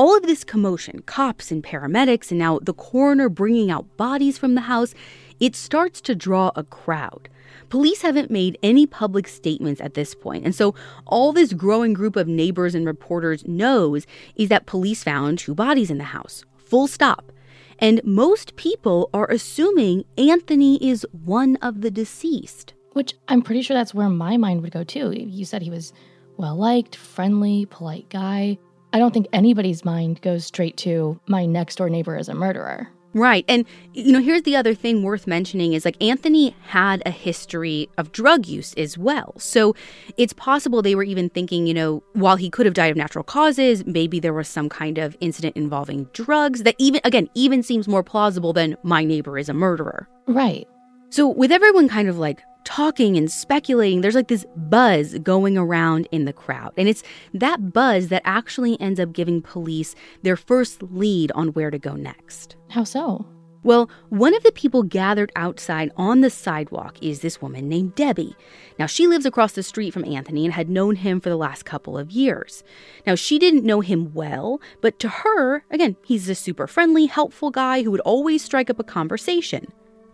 [0.00, 4.54] all of this commotion, cops and paramedics, and now the coroner bringing out bodies from
[4.54, 4.94] the house,
[5.40, 7.28] it starts to draw a crowd.
[7.68, 10.74] Police haven't made any public statements at this point, and so
[11.04, 15.90] all this growing group of neighbors and reporters knows is that police found two bodies
[15.90, 16.46] in the house.
[16.56, 17.30] Full stop.
[17.78, 22.72] And most people are assuming Anthony is one of the deceased.
[22.94, 25.12] Which I'm pretty sure that's where my mind would go too.
[25.14, 25.92] You said he was
[26.38, 28.56] well liked, friendly, polite guy.
[28.92, 32.88] I don't think anybody's mind goes straight to my next door neighbor is a murderer.
[33.12, 33.44] Right.
[33.48, 37.88] And, you know, here's the other thing worth mentioning is like Anthony had a history
[37.98, 39.34] of drug use as well.
[39.38, 39.74] So
[40.16, 43.24] it's possible they were even thinking, you know, while he could have died of natural
[43.24, 47.88] causes, maybe there was some kind of incident involving drugs that even, again, even seems
[47.88, 50.08] more plausible than my neighbor is a murderer.
[50.28, 50.68] Right.
[51.10, 56.08] So with everyone kind of like talking and speculating, there's like this buzz going around
[56.12, 56.72] in the crowd.
[56.76, 57.02] And it's
[57.34, 61.94] that buzz that actually ends up giving police their first lead on where to go
[61.94, 62.56] next.
[62.68, 63.26] How so?
[63.62, 68.34] Well, one of the people gathered outside on the sidewalk is this woman named Debbie.
[68.78, 71.66] Now, she lives across the street from Anthony and had known him for the last
[71.66, 72.64] couple of years.
[73.06, 77.50] Now, she didn't know him well, but to her, again, he's a super friendly, helpful
[77.50, 79.70] guy who would always strike up a conversation.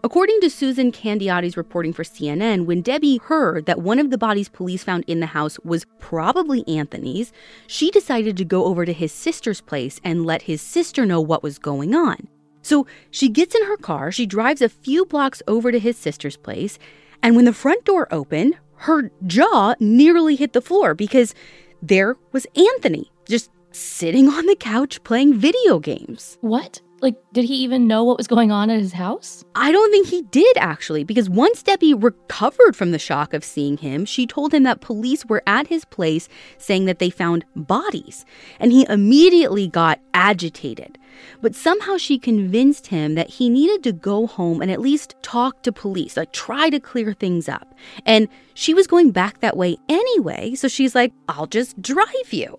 [0.07, 4.49] According to Susan Candiotti's reporting for CNN, when Debbie heard that one of the bodies
[4.49, 7.33] police found in the house was probably Anthony's,
[7.67, 11.43] she decided to go over to his sister's place and let his sister know what
[11.43, 12.29] was going on.
[12.63, 16.37] So she gets in her car, she drives a few blocks over to his sister's
[16.37, 16.79] place,
[17.21, 21.35] and when the front door opened, her jaw nearly hit the floor because
[21.83, 26.39] there was Anthony just sitting on the couch playing video games.
[26.43, 26.81] What?
[27.03, 29.45] Like, did he even know what was going on at his house?
[29.55, 33.77] I don't think he did, actually, because once Debbie recovered from the shock of seeing
[33.77, 38.25] him, she told him that police were at his place saying that they found bodies,
[38.59, 40.97] and he immediately got agitated.
[41.43, 45.63] But somehow she convinced him that he needed to go home and at least talk
[45.63, 47.75] to police, like try to clear things up.
[48.07, 52.59] And she was going back that way anyway, so she's like, I'll just drive you.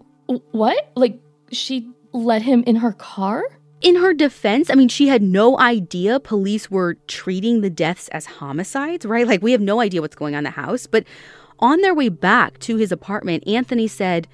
[0.51, 0.91] What?
[0.95, 1.19] Like,
[1.51, 3.44] she let him in her car?
[3.81, 8.25] In her defense, I mean, she had no idea police were treating the deaths as
[8.25, 9.27] homicides, right?
[9.27, 10.88] Like, we have no idea what's going on in the house.
[10.88, 11.03] But
[11.59, 14.27] on their way back to his apartment, Anthony said,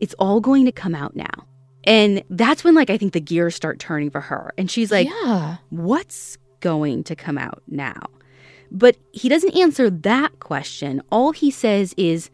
[0.00, 1.46] It's all going to come out now.
[1.84, 4.52] And that's when, like, I think the gears start turning for her.
[4.58, 5.56] And she's like, Yeah.
[5.70, 8.02] What's going to come out now?
[8.70, 11.02] But he doesn't answer that question.
[11.10, 12.30] All he says is,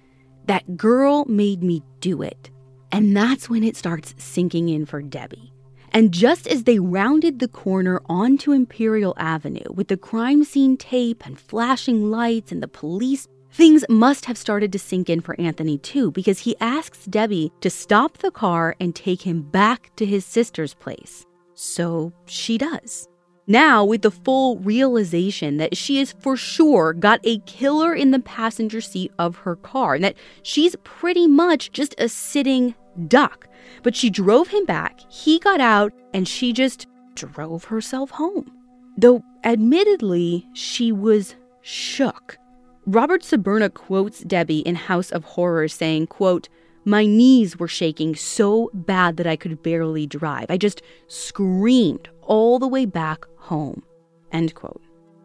[0.46, 2.50] That girl made me do it.
[2.90, 5.52] And that's when it starts sinking in for Debbie.
[5.96, 11.24] And just as they rounded the corner onto Imperial Avenue with the crime scene tape
[11.24, 15.78] and flashing lights and the police, things must have started to sink in for Anthony
[15.78, 20.26] too, because he asks Debbie to stop the car and take him back to his
[20.26, 21.24] sister's place.
[21.54, 23.08] So she does.
[23.46, 28.18] Now, with the full realization that she has for sure got a killer in the
[28.18, 32.74] passenger seat of her car, and that she's pretty much just a sitting
[33.06, 33.48] duck.
[33.82, 38.50] But she drove him back, he got out, and she just drove herself home.
[38.96, 42.38] Though, admittedly, she was shook.
[42.86, 46.48] Robert Sberna quotes Debbie in House of Horrors saying, quote,
[46.86, 50.46] my knees were shaking so bad that I could barely drive.
[50.48, 53.82] I just screamed all the way back home.
[54.30, 54.80] End quote.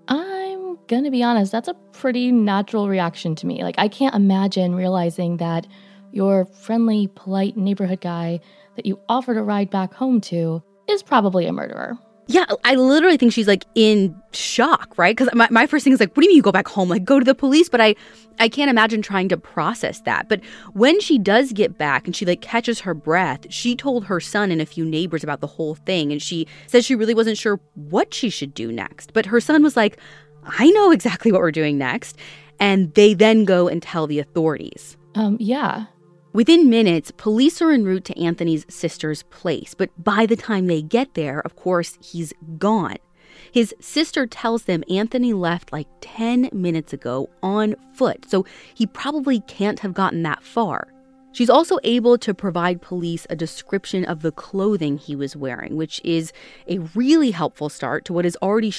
[0.08, 3.64] I'm gonna be honest, that's a pretty natural reaction to me.
[3.64, 5.68] Like, I can't imagine realizing that
[6.12, 8.40] your friendly, polite neighborhood guy
[8.76, 11.98] that you offered a ride back home to is probably a murderer.
[12.32, 15.16] Yeah, I literally think she's like in shock, right?
[15.16, 16.90] Because my, my first thing is like, what do you mean you go back home?
[16.90, 17.70] Like, go to the police.
[17.70, 17.96] But I,
[18.40, 20.30] I can't imagine trying to process that.
[20.30, 20.44] But
[20.74, 24.52] when she does get back and she like catches her breath, she told her son
[24.52, 26.12] and a few neighbors about the whole thing.
[26.12, 29.14] And she says she really wasn't sure what she should do next.
[29.14, 29.98] But her son was like,
[30.44, 32.18] I know exactly what we're doing next.
[32.60, 34.96] And they then go and tell the authorities.
[35.16, 35.86] Um, yeah.
[36.34, 40.82] Within minutes, police are en route to Anthony's sister's place, but by the time they
[40.82, 42.96] get there, of course, he's gone.
[43.52, 49.42] His sister tells them Anthony left like 10 minutes ago on foot, so he probably
[49.42, 50.88] can't have gotten that far.
[51.34, 56.00] She's also able to provide police a description of the clothing he was wearing, which
[56.04, 56.32] is
[56.68, 58.70] a really helpful start to what is already